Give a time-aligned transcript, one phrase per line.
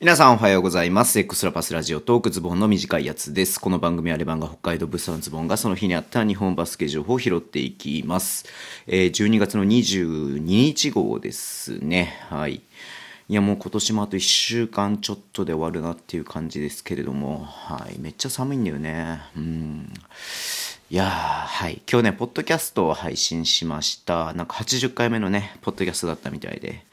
[0.00, 1.18] 皆さんおはようございます。
[1.18, 3.60] エクスラパスラジオトークズボンの短いやつです。
[3.60, 8.46] この番組はレバンが北海道物産ズボンがその日にあった日本バスケ情報を拾っていきます。
[8.86, 12.16] えー12月の22日号ですね。
[12.30, 12.62] はい。
[13.28, 17.98] いやもう今年もあと1週間ちょっとで終わるなっていう感じですけれども、はい。
[17.98, 19.20] めっちゃ寒いんだよね。
[19.36, 19.92] うん。
[20.90, 21.82] いやー、はい。
[21.90, 24.32] 今日ね、ポッドキャストを配信しました。
[24.34, 26.84] なんか80回目のね、ポッドキャストだったみたいで。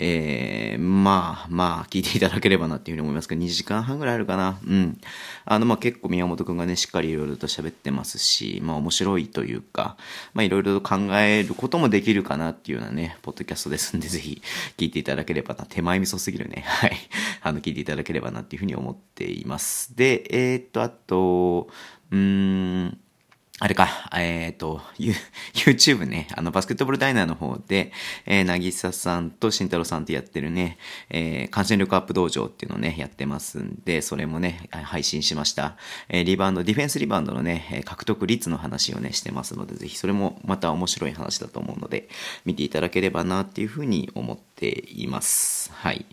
[0.00, 4.58] えー、まあまあ、聞いていただければなっていうふうに思いますけど、2時間半ぐらいあるかな。
[4.64, 5.00] うん。
[5.44, 9.96] あの、まあ結構宮本くんがね、しっかりいろいろと喋ってますし、まあ面白いというか、
[10.34, 14.40] まあいろいろと考えることもできるかなっていうようなね、ポッドキャストですんで、ぜひ
[14.76, 15.66] 聞いていただければな。
[15.68, 16.62] 手前味噌すぎるね。
[16.66, 16.96] はい。
[17.42, 19.96] あの、聞いていただければなっていうふうに思っています。
[19.96, 21.68] で、えー、っと、あと、
[22.12, 22.98] うーん、
[23.60, 24.80] あれか、えっ、と、
[25.52, 27.90] YouTube ね、あの、バスケットボールダイナーの方で、
[28.24, 30.78] えー、なぎささんと慎太郎さんとやってるね、
[31.10, 35.76] えー、感染力アップ道場っていうのをね、やってますんで、それもね、配信しました。
[36.08, 42.08] えー、リバウンド、ディフェンスリバウンドのね、獲得率の話をね、してますので、ぜひそれもまた面白い話だと思うので、
[42.44, 45.72] 見ていただければなっていうふうに思っています。
[45.72, 46.06] はい。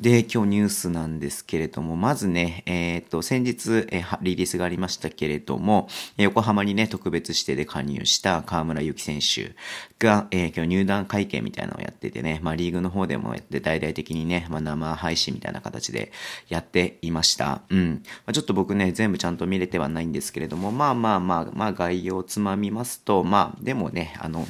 [0.00, 9.54] で、今日ニュースなんですけれども、まずね、えっ、と、先日、えーリリースがありましたけれども、横浜にね、特別指定で加入した河村ゆき選手
[9.98, 16.12] が、えー今日入団会見みたいなのをやっててね、まあリーグの方でもやって大々的にね、まあ生配信みたいな形で
[16.48, 17.62] やっていました。
[17.70, 18.02] うん。
[18.26, 24.46] まあ、ちょっと僕ね、全部ちゃんと見れてはないんですけれども、まあまあまあ、まあ概要をつまみますと、まあでもね、あの、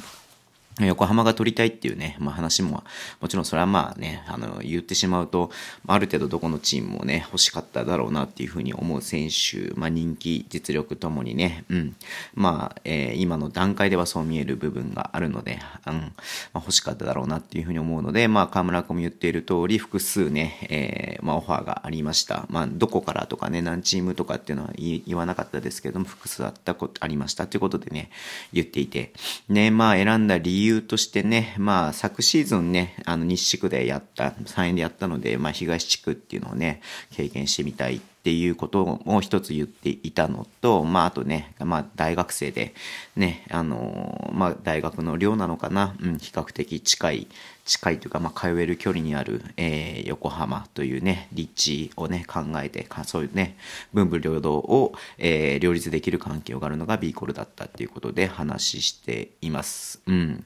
[0.87, 2.83] 横浜が取りたいっていうね、まあ話も、
[3.19, 5.51] もちろんそれはまあね、あの、言ってしまうと、
[5.87, 11.95] ある程度どこのチームもね、欲しかっただろうなっていうふうに思う選手、まあ人気、実力ともにね、うん。
[12.33, 15.93] まあ、えー今の段階ではそう見える部分があるので、うん。
[15.93, 16.11] まあ
[16.55, 22.45] 欲しかっただろうなっていうふうに思うので、まあ河村君も言っている通り、複数ね、えーまあオファーがありました。
[22.49, 28.09] まあどこからとかね、何チームとかっていうのは言わなかったですけども、複数あったこと、ありましたということでね、
[28.53, 29.11] 言っていて。
[29.49, 36.81] ね、まあ選んだ理由由としてね、まあ昨シーズンね、あの西地区でやった、3円でやったので、まあ東地区っていうのをね、
[37.11, 42.73] 経験してみたいっっていうことを一つ言っていたのと、まああとね、まあ大学生で、
[43.15, 47.27] ね、あのまあ大学の寮なのかな、うん、比較的近い、
[47.63, 53.55] 近いというか、まあ、通える距離にある、えー横浜というね、立地をね、考えて、そういうね、
[53.93, 60.01] 文武両道を、えー両立できる環境があるのが B コルだったっていうことで話しています。
[60.07, 60.43] うん。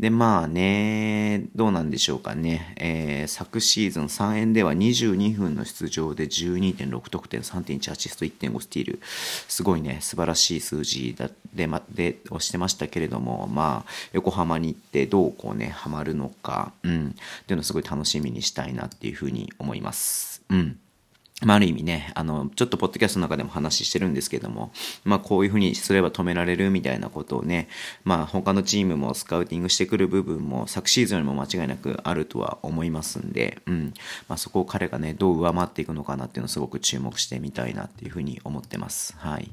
[0.00, 2.74] で、まあね、どうなんでしょうかね。
[2.76, 9.00] えー昨シーズン3円では22分の出場で12.6得点、3.1アシスト、1.5スティール。
[9.48, 17.12] すごいね、素晴らしい数字だで、ま、で、をしてましたけれども、まあ、横浜に行ってどうこうね、ハマるのか、うん、っ
[17.46, 20.42] ていうのをすごい楽しみにしたいなっていうふうに思います。
[20.50, 20.78] うん。
[21.42, 24.70] まあ、ある意味ね、あの、ちょっとポッドキャストの中でも話してるんですけども、
[25.04, 27.68] まあ、こういうふうにすれば止められるみたいなことをね、
[28.04, 33.94] まあ、他のチームもスカウティングしてくる部分も昨シーズンよりも間違いなくあるとは思いますんで、うん。
[34.28, 39.16] まあ、そこを彼がね、どう上回っていくのかなっていうのをすごく注目してみたいなっていうふうに思ってます。
[39.18, 39.50] はい。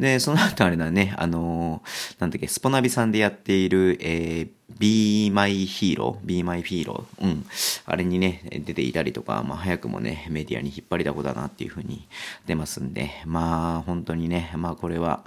[0.00, 7.46] で、その後あれだね、あのーなんだっけ、スポナビさんでやっている、えー Be My Hero, Be My Hero, うん。
[7.86, 12.06] あれにね、出ていたりとか、まあ早くもね、メディアに引っ張りだこだなっていう風に
[12.46, 15.24] 出ますんで、まあ本当にね、まあこれは、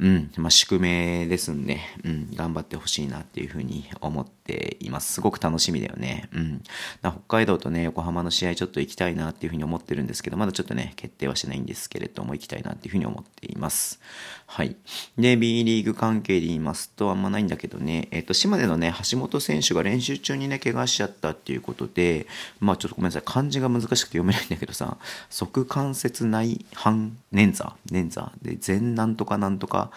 [0.00, 5.12] うん、まあ宿命ですんで、うん、頑張ってほしいなっていう風に思っています。
[5.12, 6.28] すごく楽しみだよね。
[6.32, 6.62] うん。
[7.02, 14.00] だ北海道とね、横浜の試合ちょっと行きたいなっていう風に思ってるんですけど、まだちょっとね、決定はしてないんですけれども、行きたいなっていう風に思っています。
[14.46, 14.76] はい。
[15.16, 22.26] で、B リーグ関係で言いますと、あんまないんだけどね、えっ、と、島根のね、橋本選手が練習中にね、怪我しちゃったっていうことで、
[22.60, 24.98] まあちょっとごめんなさい、漢字が難しくて読めないんだけどさ、
[25.30, 29.90] 側関節内反捻挫捻挫で、全なんとかなんとか、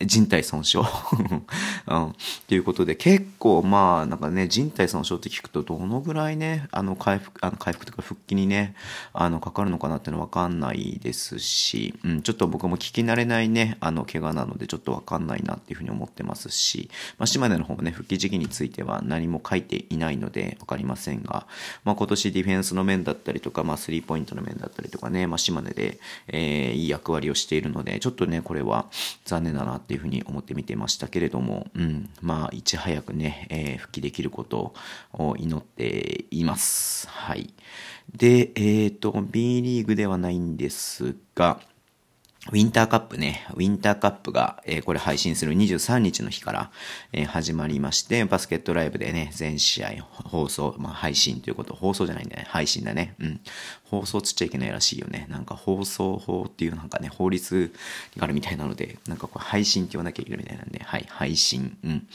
[0.00, 0.78] 人体損傷、
[1.86, 2.14] うん、っ
[2.46, 8.74] ていうことで結構まあなんかね人体損傷って聞くとどのぐらいねあの回復あの回復とか復帰にね
[9.12, 21.46] あのかかるのかなっていうのは分かんないですし、うん、ちょっと僕も聞き慣れないねあの怪我なのでちょっと分かんないなっていうふうに思ってますし、まあ、島根の方もね復帰時期については何も書いていないので分かりませんが、
[21.84, 28.86] まあ、今年ディフェンスの面だったりとか、まあ、スリーポイントの面だったりとかね、まあ、島根で、えーいい役割をしているのでちょっとねこれは
[29.24, 34.74] 残念だなっていうふうに思って見てましたけれども、うん、まあいち早くね、えー復帰できること
[35.12, 37.08] を祈っています。
[37.08, 37.52] はい。
[38.14, 41.60] で、えっ、と、B リーグではないんですが、
[42.48, 46.70] ウィンターカップね、ウィンターカップが、えー、これ配信する23日の日から、
[47.12, 53.16] えー、始まりまして、バスケットライブでね、全試合放送、まあ配信ということ、放送じゃないんだね、配信だね。
[53.18, 53.40] うん。
[53.90, 55.26] 放送つっちゃいけないらしいよね。
[55.28, 57.72] なんか放送法っていうなんかね、法律
[58.16, 62.08] があるみたいなので、なんかこう配信って言わなきゃいけないみたいなんで、はい、配信、うん、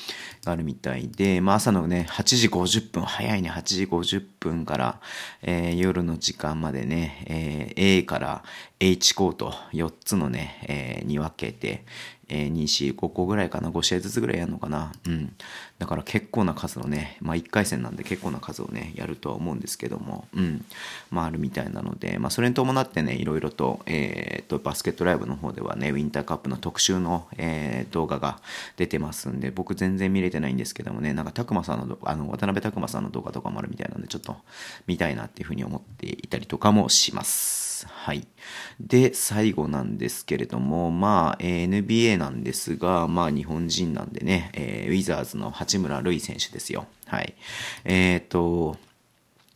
[0.44, 5.00] があるみたいで、まあ朝のね、8時50分、早いね、8時50分から、
[5.42, 8.44] えー、夜の時間までね、えー、A から
[8.80, 11.86] H コート4つのね、えー、に分けて、
[12.32, 14.94] えー、2、4、5個ぐらいかな、5試合ずつぐらいやるのかな。
[15.06, 15.36] うん。
[15.80, 20.66] だから結構な数のね、まあ1回戦なんで結構な数をね、やるとは思うんですけども、うん。
[21.10, 28.40] まああるみたいなので、まあそれに伴ってね、いろいろと、えー、と、バスケットライブの方ではね、ウィンターカップの特集の、えー、動画が
[28.78, 34.38] 出てますんで、僕全然見れてないんですけどもね、なんか拓磨さんの、あの、渡辺拓磨さんの動画とかもあるみたいなんで、ちょっと
[34.88, 37.72] 見たいなっていうふうに思っていたりとかもします。。
[37.88, 38.28] はい。
[38.80, 46.86] で、最後なんですけれども、まあ、えー、NBA のなんですが、まあ、日本人なんでね、えー、ウィザーズの八村塁選手ですよ。
[47.08, 47.34] はい。
[47.84, 48.78] えっ、ー、と、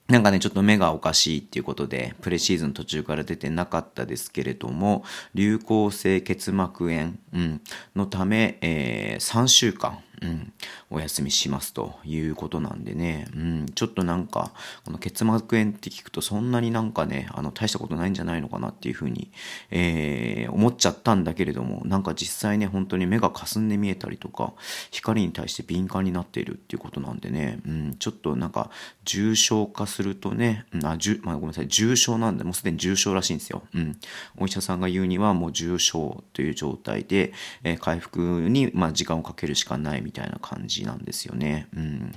[0.07, 5.03] なんかね、ちょっと目がおかしいっていうことで、プレシーズン途中から出てなかったですけれども、
[5.35, 7.61] 流行性結膜炎、うん、
[7.95, 10.53] のため、えー、3週間、うん、
[10.89, 14.51] お休みしますということなんでね、うん、ちょっとなんか、
[14.83, 19.31] この結膜炎って聞くとそんなになんかね、あの、大したことないんじゃないのかなっていうふうに、
[19.71, 24.53] えー、思っちゃったんだけれども、なんか実際ね、本当に目が霞んで見えたりとか、
[24.91, 28.69] 光に対して敏感になっているっていうことなんでね、うん、ちょっとなんか、
[29.03, 33.63] 重症化するとね、うん、あ、じゅ、まあ、ごめんなさい、重症なんで、もうすでに重症らしいんですよ。
[33.73, 33.97] うん。
[34.37, 37.33] お医者さんが言うにはもう重症という状態で、
[37.63, 38.19] えー、回復
[38.49, 41.67] に、まあ、時間をかけるしかないみたいな感じなんですよね。
[41.75, 42.15] うん。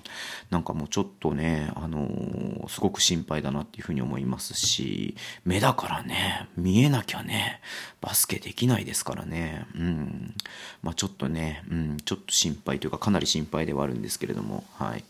[0.50, 7.60] なんかもうちょっとね、あのー、すごく心配だなっていうふうに思いますし、目だからね、見えなきゃね、
[8.02, 9.66] バスケできないですからね。
[9.74, 10.34] うん。
[10.82, 15.04] まあちょっとね、うん、ちょっと心配というかかなり心配ではあるんですけれども、はい。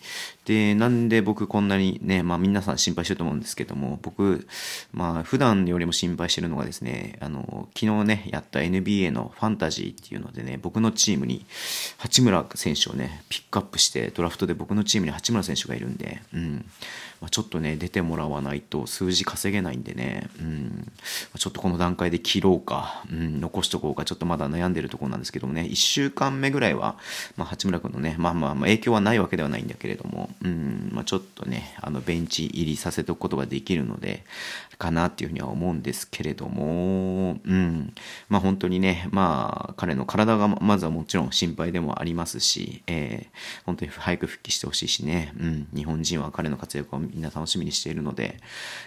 [0.44, 4.46] で、なんで僕こんなにね、まあ皆さん心配してると思うんですけども、僕、
[4.92, 11.44] まあ普段よりも心配してるのがですね、あの、昨日ね、やった NBA のファンタジーっていうのでね、僕のチームに
[11.98, 16.64] 八村選手をね、ピックアップして、ドラフトで僕のチームに八村選手がいるんで、うん。
[17.20, 20.92] まあ、ちょっとね、出てもらわないと数字稼げないんでね、うん。
[21.36, 26.96] ちょっとこの段階で切ろうか、うん、残しとこうか、ちょっとまだ悩んでるところなんですですけどもね、1週間目ぐらいは、
[27.36, 34.24] まあ、八村君のね、まあまあ、まあ、影響はないわけではないんだけれども、うん、まあ、ちょっとね、あの、ベンチ入りさせておくことができるので、
[34.78, 37.92] かなっていうふうには思うんですけれども、うん。
[38.28, 45.68] まあ本当にね、まあ彼の体がまずはもちろん心配でもありますし、えー、本当に早く復帰してほしいしね、うん。
[45.74, 48.38] 日本人は彼の活躍をみんな楽しみにしているので、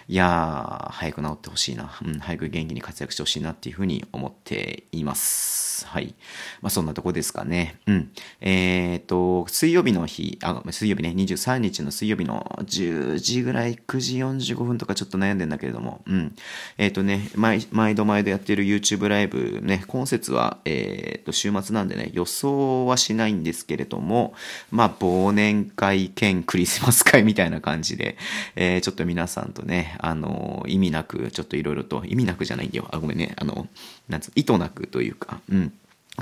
[0.08, 2.18] いやー、早く治ってほしいな、うん。
[2.18, 5.86] 早く元気に活躍してほしいなっていうふうに思っています。
[5.86, 6.14] はい。
[6.60, 7.76] まあそんなとこですかね。
[7.86, 8.10] うん。
[8.40, 16.34] えっ、ー、と、水曜日の日、あ、水曜日ね、23日の水曜日の10時ぐらい、9時45分とかちょっと悩んでんだけれども、うん。
[16.78, 24.34] えっ、ー、とね、毎、毎度毎度やってる YouTube ライブね、今節は、えっ、ー、と、週末なんでね、予想はしないんですけれども、
[24.70, 28.16] まあ、忘年会兼クリスマス会みたいな感じで、
[28.56, 32.88] えー、ちょっと皆さんとね、あの、意味なく、ちょっといろいろと、意味なくじゃないんだよ。
[32.90, 33.34] あ、ごめんね。
[33.36, 33.66] あの、
[34.08, 35.72] なんつう、意図なくというか、うん。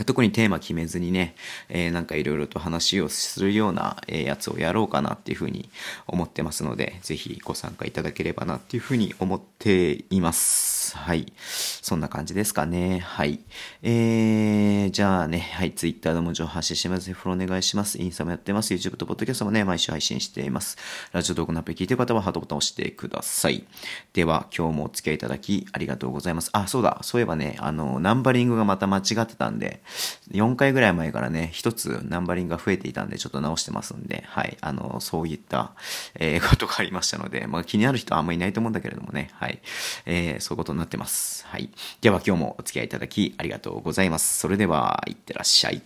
[0.06, 1.34] 特にテーマ決めずにね、
[1.68, 5.68] えー、なんかいろいろと話をするような、え、やつをやろうかなっていうふうに
[6.06, 10.96] 思ってますので、ぜひご参加いただければなっていうふうに思っています。。
[10.96, 11.32] はい。
[11.82, 13.00] そんな感じですかね。
[13.00, 13.40] はい。
[13.82, 17.12] えー、じゃあね、はい、Twitter でも情報発信します。
[17.12, 18.00] フォローお願いします。
[18.00, 18.72] インスタもやってます。
[18.72, 20.78] YouTube と Podcast もね、毎週配信しています。
[21.10, 23.64] ラジオ動画のアプリ聞いてる方はハートボタンを押してください。
[24.12, 26.50] では、今日もお付き合いいただきありがとうございます。
[26.52, 27.00] あ、そうだ。
[27.02, 29.79] そういえばね、あの、ナンバリングがまた間違ってたんで
[30.32, 34.56] 4回ぐらい前からね、一つナンバリングが増えていたんで、ちょっと直してますんで、はい。
[34.60, 35.72] あの、そういった、
[36.14, 39.60] えー、ことがありましたので、まあ気になる人はあんまりいないと思うんだけれどもね、はい。
[40.06, 41.46] えー、そういうことになってます。
[41.46, 41.70] はい。
[42.00, 44.38] では今日もお付き合いいただきありがとうございます。
[44.38, 45.82] それでは、いってらっしゃい。